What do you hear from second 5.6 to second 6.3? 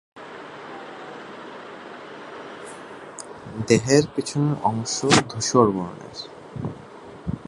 বর্ণের।